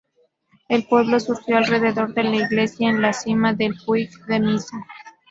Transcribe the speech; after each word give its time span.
El 0.67 0.87
pueblo 0.87 1.19
surgió 1.19 1.57
alrededor 1.57 2.15
de 2.15 2.23
la 2.23 2.37
iglesia 2.37 2.89
en 2.89 3.03
la 3.03 3.13
cima 3.13 3.53
del 3.53 3.75
"puig" 3.85 4.09
de 4.25 4.39
Missa. 4.39 4.75